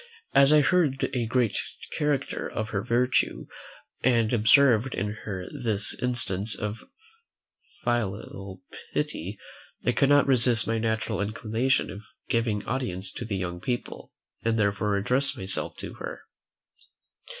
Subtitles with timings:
[0.33, 1.55] As I had heard a great
[1.95, 3.45] character of her virtue,
[4.03, 6.83] and observed in her this instance of
[7.83, 8.63] filial
[8.95, 9.37] piety,
[9.85, 14.11] I could not resist my natural inclination of giving advice to young people,
[14.43, 16.23] and therefore addressed myself to her.